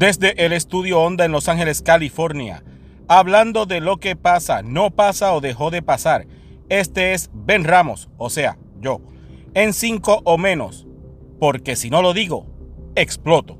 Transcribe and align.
desde 0.00 0.46
el 0.46 0.54
estudio 0.54 0.98
Onda 0.98 1.26
en 1.26 1.32
Los 1.32 1.46
Ángeles, 1.50 1.82
California, 1.82 2.64
hablando 3.06 3.66
de 3.66 3.80
lo 3.80 3.98
que 3.98 4.16
pasa, 4.16 4.62
no 4.62 4.90
pasa 4.90 5.34
o 5.34 5.42
dejó 5.42 5.70
de 5.70 5.82
pasar. 5.82 6.26
Este 6.70 7.12
es 7.12 7.28
Ben 7.34 7.64
Ramos, 7.64 8.08
o 8.16 8.30
sea, 8.30 8.56
yo, 8.80 9.02
en 9.52 9.74
cinco 9.74 10.22
o 10.24 10.38
menos, 10.38 10.86
porque 11.38 11.76
si 11.76 11.90
no 11.90 12.00
lo 12.00 12.14
digo, 12.14 12.46
exploto. 12.94 13.58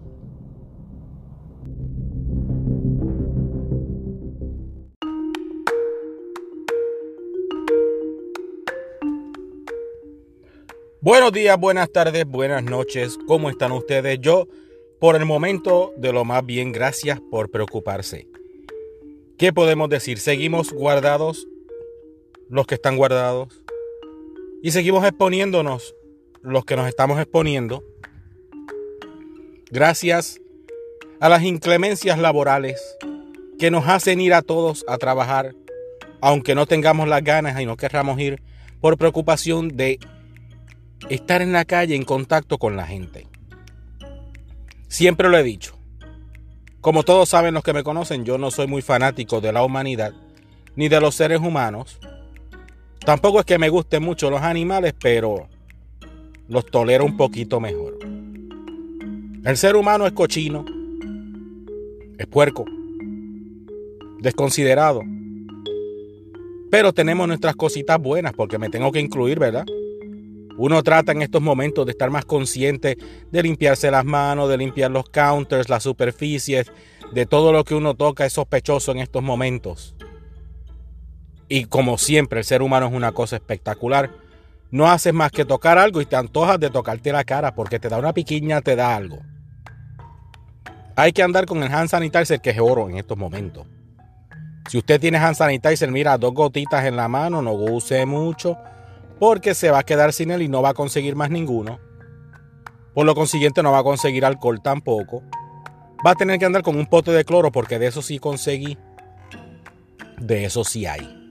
Buenos 11.03 11.33
días, 11.33 11.61
buenas 11.61 11.93
tardes, 11.93 12.25
buenas 12.25 12.63
noches. 12.63 13.19
¿Cómo 13.27 13.51
están 13.51 13.73
ustedes? 13.73 14.19
Yo, 14.23 14.49
por 15.01 15.17
el 15.17 15.25
momento, 15.25 15.95
de 15.97 16.13
lo 16.13 16.27
más 16.27 16.45
bien, 16.45 16.73
gracias 16.73 17.21
por 17.31 17.51
preocuparse. 17.51 18.29
¿Qué 19.39 19.51
podemos 19.51 19.89
decir? 19.89 20.19
Seguimos 20.19 20.73
guardados, 20.73 21.49
los 22.51 22.67
que 22.67 22.75
están 22.75 22.99
guardados, 22.99 23.63
y 24.63 24.73
seguimos 24.73 25.03
exponiéndonos, 25.05 25.95
los 26.43 26.67
que 26.67 26.77
nos 26.77 26.87
estamos 26.87 27.19
exponiendo, 27.19 27.83
gracias 29.71 30.39
a 31.19 31.31
las 31.31 31.45
inclemencias 31.45 32.19
laborales 32.19 32.79
que 33.59 33.71
nos 33.71 33.89
hacen 33.89 34.21
ir 34.21 34.35
a 34.35 34.43
todos 34.43 34.85
a 34.87 34.99
trabajar, 34.99 35.55
aunque 36.21 36.55
no 36.55 36.67
tengamos 36.67 37.09
las 37.09 37.25
ganas 37.25 37.59
y 37.59 37.65
no 37.65 37.79
querramos 37.79 38.21
ir, 38.21 38.43
por 38.83 38.99
preocupación 38.99 39.69
de 39.69 39.99
estar 41.09 41.41
en 41.41 41.55
la 41.55 41.65
calle 41.65 41.95
en 41.95 42.05
contacto 42.05 42.59
con 42.59 42.77
la 42.77 42.87
gente. 42.87 43.27
Siempre 44.91 45.29
lo 45.29 45.39
he 45.39 45.45
dicho. 45.45 45.79
Como 46.81 47.05
todos 47.05 47.29
saben 47.29 47.55
los 47.55 47.63
que 47.63 47.73
me 47.73 47.85
conocen, 47.85 48.25
yo 48.25 48.39
no 48.39 48.51
soy 48.51 48.67
muy 48.67 48.83
fanático 48.83 49.41
de 49.41 49.53
la 49.53 49.63
humanidad 49.63 50.13
ni 50.75 50.89
de 50.89 51.01
los 51.01 51.15
seres 51.15 51.39
humanos. 51.39 52.01
Tampoco 52.99 53.39
es 53.39 53.47
que 53.47 53.57
me 53.57 53.69
gusten 53.69 54.03
mucho 54.03 54.31
los 54.31 54.43
animales, 54.43 54.93
pero 55.01 55.49
los 56.49 56.67
tolero 56.67 57.05
un 57.05 57.17
poquito 57.17 57.61
mejor. 57.61 57.99
El 59.45 59.57
ser 59.57 59.77
humano 59.77 60.09
es 60.09 60.13
cochino, 60.13 60.65
es 62.19 62.27
puerco, 62.27 62.65
desconsiderado. 64.19 65.03
Pero 66.69 66.93
tenemos 66.93 67.29
nuestras 67.29 67.55
cositas 67.55 68.01
buenas 68.01 68.33
porque 68.33 68.59
me 68.59 68.69
tengo 68.69 68.91
que 68.91 68.99
incluir, 68.99 69.39
¿verdad? 69.39 69.67
Uno 70.63 70.83
trata 70.83 71.13
en 71.13 71.23
estos 71.23 71.41
momentos 71.41 71.87
de 71.87 71.93
estar 71.93 72.11
más 72.11 72.27
consciente 72.27 72.99
de 73.31 73.43
limpiarse 73.43 73.91
las 73.91 74.05
manos, 74.05 74.47
de 74.51 74.59
limpiar 74.59 74.91
los 74.91 75.09
counters, 75.09 75.71
las 75.71 75.83
superficies, 75.83 76.71
de 77.13 77.25
todo 77.25 77.51
lo 77.51 77.65
que 77.65 77.75
uno 77.75 77.95
toca 77.95 78.27
es 78.27 78.35
sospechoso 78.35 78.93
en 78.93 78.99
estos 78.99 79.23
momentos. 79.23 79.95
Y 81.49 81.65
como 81.65 81.97
siempre, 81.97 82.41
el 82.41 82.45
ser 82.45 82.61
humano 82.61 82.89
es 82.89 82.93
una 82.93 83.13
cosa 83.13 83.37
espectacular. 83.37 84.11
No 84.71 84.91
haces 84.91 85.15
más 85.15 85.33
que 85.33 85.47
tocar 85.47 85.79
algo 85.79 86.03
y 86.03 86.05
te 86.05 86.17
antojas 86.17 86.61
de 86.61 86.69
tocarte 86.69 87.11
la 87.11 87.25
cara 87.25 87.55
porque 87.55 87.79
te 87.79 87.89
da 87.89 87.97
una 87.97 88.13
piquiña, 88.13 88.61
te 88.61 88.77
da 88.77 88.95
algo. 88.95 89.21
Hay 90.95 91.15
que 91.15 91.23
andar 91.23 91.47
con 91.47 91.63
el 91.63 91.73
hand 91.73 91.89
sanitizer 91.89 92.39
que 92.43 92.51
es 92.51 92.59
oro 92.61 92.87
en 92.91 92.99
estos 92.99 93.17
momentos. 93.17 93.67
Si 94.69 94.77
usted 94.77 95.01
tiene 95.01 95.17
hand 95.17 95.37
sanitizer, 95.37 95.91
mira, 95.91 96.19
dos 96.19 96.35
gotitas 96.35 96.85
en 96.85 96.97
la 96.97 97.09
mano, 97.09 97.41
no 97.41 97.55
use 97.55 98.05
mucho 98.05 98.59
porque 99.21 99.55
se 99.55 99.71
va 99.71 99.81
a 99.81 99.83
quedar 99.85 100.15
sin 100.15 100.31
él 100.31 100.41
y 100.41 100.49
no 100.49 100.63
va 100.63 100.71
a 100.71 100.75
conseguir 100.75 101.15
más 101.15 101.31
ninguno. 101.31 101.79
Por 102.95 103.05
lo 103.05 103.15
consiguiente 103.15 103.63
no 103.63 103.71
va 103.71 103.81
a 103.81 103.85
conseguir 103.85 104.25
alcohol 104.25 104.63
tampoco. 104.63 105.23
Va 106.05 106.13
a 106.13 106.15
tener 106.15 106.39
que 106.39 106.47
andar 106.47 106.63
con 106.63 106.77
un 106.77 106.87
pote 106.87 107.13
de 107.13 107.25
cloro 107.25 107.53
porque 107.53 107.79
de 107.79 107.87
eso 107.87 108.01
sí 108.01 108.19
conseguí. 108.19 108.79
De 110.19 110.47
eso 110.47 110.65
sí 110.65 110.87
hay. 110.87 111.29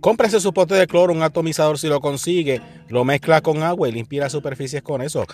Cómprese 0.00 0.38
su 0.38 0.52
pote 0.52 0.74
de 0.74 0.86
cloro, 0.86 1.14
un 1.14 1.22
atomizador 1.22 1.78
si 1.78 1.88
lo 1.88 2.02
consigue, 2.02 2.60
lo 2.88 3.06
mezcla 3.06 3.40
con 3.40 3.62
agua 3.62 3.88
y 3.88 3.92
limpia 3.92 4.24
las 4.24 4.32
superficies 4.32 4.82
con 4.82 5.00
eso. 5.00 5.24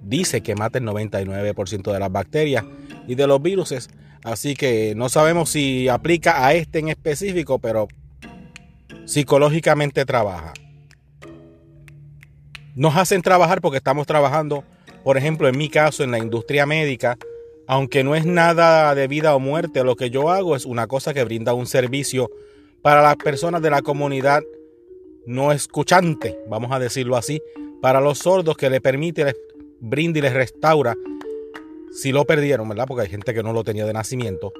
Dice 0.00 0.42
que 0.42 0.54
mata 0.54 0.78
el 0.78 0.84
99% 0.84 1.92
de 1.92 1.98
las 1.98 2.12
bacterias 2.12 2.64
y 3.08 3.16
de 3.16 3.26
los 3.26 3.42
virus. 3.42 3.74
Así 4.22 4.54
que 4.54 4.94
no 4.94 5.08
sabemos 5.08 5.50
si 5.50 5.88
aplica 5.88 6.46
a 6.46 6.54
este 6.54 6.78
en 6.78 6.88
específico, 6.88 7.58
pero 7.58 7.88
psicológicamente 9.04 10.04
trabaja. 10.04 10.52
Nos 12.74 12.96
hacen 12.96 13.22
trabajar 13.22 13.60
porque 13.60 13.78
estamos 13.78 14.06
trabajando, 14.06 14.64
por 15.02 15.16
ejemplo, 15.16 15.48
en 15.48 15.56
mi 15.56 15.68
caso, 15.68 16.04
en 16.04 16.10
la 16.10 16.18
industria 16.18 16.66
médica, 16.66 17.16
aunque 17.66 18.04
no 18.04 18.14
es 18.14 18.26
nada 18.26 18.94
de 18.94 19.08
vida 19.08 19.34
o 19.34 19.40
muerte, 19.40 19.82
lo 19.82 19.96
que 19.96 20.10
yo 20.10 20.30
hago 20.30 20.54
es 20.54 20.66
una 20.66 20.86
cosa 20.86 21.14
que 21.14 21.24
brinda 21.24 21.54
un 21.54 21.66
servicio 21.66 22.30
para 22.82 23.02
las 23.02 23.16
personas 23.16 23.62
de 23.62 23.70
la 23.70 23.82
comunidad 23.82 24.42
no 25.26 25.50
escuchante, 25.50 26.38
vamos 26.48 26.70
a 26.70 26.78
decirlo 26.78 27.16
así, 27.16 27.42
para 27.82 28.00
los 28.00 28.18
sordos 28.18 28.56
que 28.56 28.70
le 28.70 28.80
permite, 28.80 29.24
les 29.24 29.36
brinda 29.80 30.20
y 30.20 30.22
les 30.22 30.32
restaura, 30.32 30.94
si 31.92 32.12
lo 32.12 32.24
perdieron, 32.24 32.68
¿verdad? 32.68 32.86
Porque 32.86 33.02
hay 33.02 33.08
gente 33.08 33.34
que 33.34 33.42
no 33.42 33.52
lo 33.52 33.64
tenía 33.64 33.86
de 33.86 33.92
nacimiento, 33.92 34.52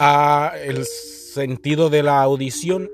a 0.00 0.54
el 0.64 0.84
sentido 1.34 1.90
de 1.90 2.02
la 2.02 2.22
audición. 2.22 2.88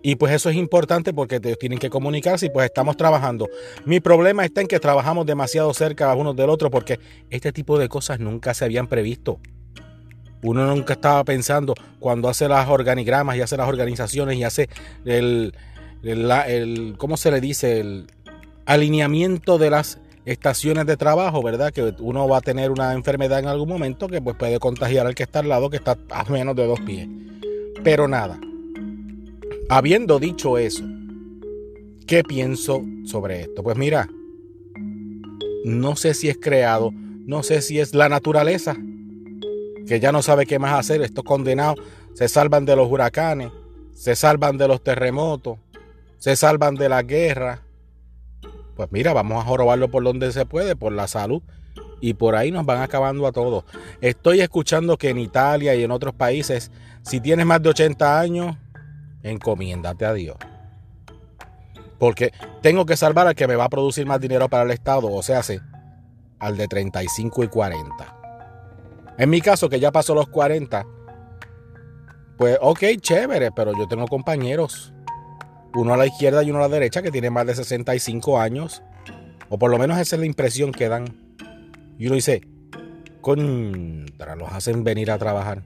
Y 0.00 0.14
pues 0.14 0.32
eso 0.32 0.48
es 0.48 0.56
importante 0.56 1.12
porque 1.12 1.40
tienen 1.40 1.78
que 1.78 1.90
comunicarse 1.90 2.46
y 2.46 2.50
pues 2.50 2.66
estamos 2.66 2.96
trabajando. 2.96 3.48
Mi 3.84 3.98
problema 3.98 4.44
está 4.44 4.60
en 4.60 4.68
que 4.68 4.78
trabajamos 4.78 5.26
demasiado 5.26 5.74
cerca 5.74 6.14
unos 6.14 6.36
del 6.36 6.50
otro 6.50 6.70
porque 6.70 7.00
este 7.30 7.52
tipo 7.52 7.78
de 7.78 7.88
cosas 7.88 8.20
nunca 8.20 8.54
se 8.54 8.64
habían 8.64 8.86
previsto. 8.86 9.40
Uno 10.42 10.66
nunca 10.66 10.92
estaba 10.92 11.24
pensando 11.24 11.74
cuando 11.98 12.28
hace 12.28 12.48
las 12.48 12.68
organigramas 12.68 13.36
y 13.36 13.40
hace 13.40 13.56
las 13.56 13.68
organizaciones 13.68 14.36
y 14.36 14.44
hace 14.44 14.68
el, 15.04 15.52
el 16.04 16.94
¿cómo 16.96 17.16
se 17.16 17.32
le 17.32 17.40
dice? 17.40 17.80
El 17.80 18.06
alineamiento 18.66 19.58
de 19.58 19.70
las 19.70 19.98
estaciones 20.32 20.84
de 20.86 20.96
trabajo, 20.96 21.42
¿verdad? 21.42 21.72
Que 21.72 21.94
uno 22.00 22.28
va 22.28 22.38
a 22.38 22.40
tener 22.42 22.70
una 22.70 22.92
enfermedad 22.92 23.38
en 23.38 23.46
algún 23.46 23.68
momento 23.68 24.08
que 24.08 24.20
pues 24.20 24.36
puede 24.36 24.58
contagiar 24.58 25.06
al 25.06 25.14
que 25.14 25.22
está 25.22 25.38
al 25.38 25.48
lado, 25.48 25.70
que 25.70 25.78
está 25.78 25.96
a 26.10 26.24
menos 26.24 26.54
de 26.54 26.66
dos 26.66 26.80
pies. 26.80 27.08
Pero 27.82 28.08
nada. 28.08 28.38
Habiendo 29.70 30.18
dicho 30.18 30.58
eso, 30.58 30.84
¿qué 32.06 32.22
pienso 32.24 32.82
sobre 33.04 33.42
esto? 33.42 33.62
Pues 33.62 33.76
mira, 33.76 34.08
no 35.64 35.96
sé 35.96 36.12
si 36.12 36.28
es 36.28 36.36
creado, 36.38 36.90
no 36.92 37.42
sé 37.42 37.62
si 37.62 37.78
es 37.80 37.94
la 37.94 38.08
naturaleza, 38.08 38.76
que 39.86 39.98
ya 40.00 40.12
no 40.12 40.22
sabe 40.22 40.44
qué 40.44 40.58
más 40.58 40.78
hacer. 40.78 41.00
Estos 41.00 41.24
condenados 41.24 41.80
se 42.12 42.28
salvan 42.28 42.66
de 42.66 42.76
los 42.76 42.90
huracanes, 42.90 43.50
se 43.94 44.14
salvan 44.14 44.58
de 44.58 44.68
los 44.68 44.82
terremotos, 44.82 45.58
se 46.18 46.36
salvan 46.36 46.74
de 46.74 46.88
la 46.88 47.02
guerra 47.02 47.62
pues 48.78 48.92
mira, 48.92 49.12
vamos 49.12 49.42
a 49.42 49.44
jorobarlo 49.44 49.90
por 49.90 50.04
donde 50.04 50.30
se 50.30 50.46
puede, 50.46 50.76
por 50.76 50.92
la 50.92 51.08
salud. 51.08 51.42
Y 52.00 52.14
por 52.14 52.36
ahí 52.36 52.52
nos 52.52 52.64
van 52.64 52.80
acabando 52.80 53.26
a 53.26 53.32
todos. 53.32 53.64
Estoy 54.00 54.40
escuchando 54.40 54.96
que 54.96 55.08
en 55.08 55.18
Italia 55.18 55.74
y 55.74 55.82
en 55.82 55.90
otros 55.90 56.14
países, 56.14 56.70
si 57.02 57.18
tienes 57.18 57.44
más 57.44 57.60
de 57.60 57.70
80 57.70 58.20
años, 58.20 58.56
encomiéndate 59.24 60.06
a 60.06 60.12
Dios. 60.12 60.36
Porque 61.98 62.30
tengo 62.62 62.86
que 62.86 62.96
salvar 62.96 63.26
al 63.26 63.34
que 63.34 63.48
me 63.48 63.56
va 63.56 63.64
a 63.64 63.68
producir 63.68 64.06
más 64.06 64.20
dinero 64.20 64.48
para 64.48 64.62
el 64.62 64.70
Estado, 64.70 65.12
o 65.12 65.22
sea, 65.24 65.40
al 66.38 66.56
de 66.56 66.68
35 66.68 67.42
y 67.42 67.48
40. 67.48 68.16
En 69.18 69.28
mi 69.28 69.40
caso, 69.40 69.68
que 69.68 69.80
ya 69.80 69.90
pasó 69.90 70.14
los 70.14 70.28
40, 70.28 70.86
pues 72.36 72.56
ok, 72.60 72.84
chévere, 73.00 73.50
pero 73.50 73.72
yo 73.76 73.88
tengo 73.88 74.06
compañeros 74.06 74.94
uno 75.78 75.94
a 75.94 75.96
la 75.96 76.06
izquierda 76.06 76.42
y 76.42 76.50
uno 76.50 76.58
a 76.58 76.62
la 76.62 76.68
derecha 76.68 77.02
que 77.02 77.10
tiene 77.10 77.30
más 77.30 77.46
de 77.46 77.54
65 77.54 78.40
años. 78.40 78.82
O 79.48 79.58
por 79.58 79.70
lo 79.70 79.78
menos 79.78 79.98
esa 79.98 80.16
es 80.16 80.20
la 80.20 80.26
impresión 80.26 80.72
que 80.72 80.88
dan. 80.88 81.04
Y 81.98 82.06
uno 82.06 82.14
dice, 82.16 82.42
contra, 83.20 84.36
los 84.36 84.52
hacen 84.52 84.84
venir 84.84 85.10
a 85.10 85.18
trabajar. 85.18 85.62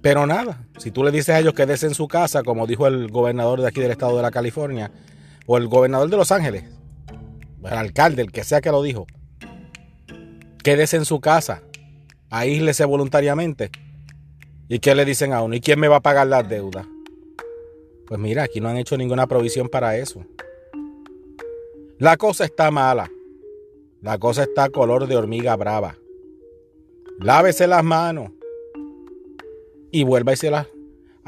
Pero 0.00 0.26
nada, 0.26 0.66
si 0.78 0.90
tú 0.90 1.02
le 1.02 1.10
dices 1.10 1.30
a 1.30 1.40
ellos 1.40 1.54
que 1.54 1.62
en 1.62 1.94
su 1.94 2.08
casa, 2.08 2.42
como 2.42 2.66
dijo 2.66 2.86
el 2.86 3.08
gobernador 3.10 3.60
de 3.60 3.68
aquí 3.68 3.80
del 3.80 3.90
estado 3.90 4.16
de 4.16 4.22
la 4.22 4.30
California, 4.30 4.90
o 5.46 5.58
el 5.58 5.66
gobernador 5.66 6.08
de 6.08 6.16
Los 6.16 6.30
Ángeles, 6.30 6.64
el 7.64 7.72
alcalde, 7.72 8.22
el 8.22 8.32
que 8.32 8.44
sea 8.44 8.60
que 8.60 8.70
lo 8.70 8.82
dijo, 8.82 9.06
quédese 10.62 10.96
en 10.96 11.04
su 11.04 11.20
casa, 11.20 11.62
aíslese 12.30 12.84
voluntariamente. 12.84 13.70
¿Y 14.68 14.78
qué 14.80 14.94
le 14.94 15.04
dicen 15.04 15.32
a 15.32 15.42
uno? 15.42 15.54
¿Y 15.54 15.60
quién 15.60 15.80
me 15.80 15.88
va 15.88 15.96
a 15.96 16.00
pagar 16.00 16.26
las 16.26 16.48
deudas? 16.48 16.86
Pues 18.08 18.18
mira, 18.18 18.44
aquí 18.44 18.60
no 18.60 18.70
han 18.70 18.78
hecho 18.78 18.96
ninguna 18.96 19.26
provisión 19.26 19.68
para 19.68 19.98
eso. 19.98 20.24
La 21.98 22.16
cosa 22.16 22.46
está 22.46 22.70
mala. 22.70 23.12
La 24.00 24.18
cosa 24.18 24.44
está 24.44 24.70
color 24.70 25.06
de 25.06 25.16
hormiga 25.16 25.54
brava. 25.56 25.98
Lávese 27.18 27.66
las 27.66 27.84
manos 27.84 28.30
y 29.90 30.04
vuélvaselas 30.04 30.68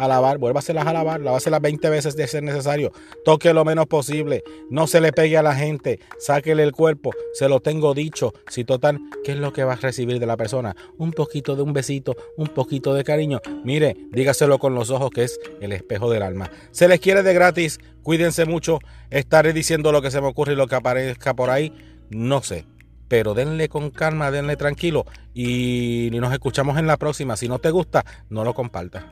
a 0.00 0.08
lavar, 0.08 0.38
vuélvaselas 0.38 0.86
a 0.86 0.92
lavar, 0.92 1.20
lávaselas 1.20 1.60
20 1.60 1.90
veces 1.90 2.16
de 2.16 2.26
ser 2.26 2.42
necesario, 2.42 2.92
toque 3.24 3.52
lo 3.52 3.64
menos 3.64 3.86
posible, 3.86 4.42
no 4.70 4.86
se 4.86 5.00
le 5.00 5.12
pegue 5.12 5.36
a 5.36 5.42
la 5.42 5.54
gente, 5.54 6.00
sáquele 6.18 6.62
el 6.62 6.72
cuerpo, 6.72 7.10
se 7.34 7.48
lo 7.48 7.60
tengo 7.60 7.94
dicho, 7.94 8.32
si 8.48 8.64
total, 8.64 9.00
¿qué 9.24 9.32
es 9.32 9.38
lo 9.38 9.52
que 9.52 9.64
va 9.64 9.74
a 9.74 9.76
recibir 9.76 10.18
de 10.18 10.26
la 10.26 10.36
persona? 10.36 10.74
Un 10.98 11.12
poquito 11.12 11.56
de 11.56 11.62
un 11.62 11.72
besito, 11.72 12.16
un 12.36 12.48
poquito 12.48 12.94
de 12.94 13.04
cariño, 13.04 13.40
mire, 13.64 13.96
dígaselo 14.10 14.58
con 14.58 14.74
los 14.74 14.90
ojos 14.90 15.10
que 15.10 15.24
es 15.24 15.38
el 15.60 15.72
espejo 15.72 16.10
del 16.10 16.22
alma. 16.22 16.50
Se 16.70 16.88
les 16.88 17.00
quiere 17.00 17.22
de 17.22 17.34
gratis, 17.34 17.80
cuídense 18.02 18.46
mucho, 18.46 18.78
estaré 19.10 19.52
diciendo 19.52 19.92
lo 19.92 20.02
que 20.02 20.10
se 20.10 20.20
me 20.20 20.28
ocurre 20.28 20.54
y 20.54 20.56
lo 20.56 20.66
que 20.66 20.76
aparezca 20.76 21.34
por 21.34 21.50
ahí, 21.50 21.72
no 22.10 22.42
sé. 22.42 22.66
Pero 23.08 23.34
denle 23.34 23.68
con 23.68 23.90
calma, 23.90 24.30
denle 24.30 24.56
tranquilo. 24.56 25.04
Y 25.34 26.10
nos 26.12 26.32
escuchamos 26.32 26.78
en 26.78 26.86
la 26.86 26.96
próxima. 26.96 27.36
Si 27.36 27.48
no 27.48 27.58
te 27.58 27.72
gusta, 27.72 28.04
no 28.28 28.44
lo 28.44 28.54
compartas. 28.54 29.02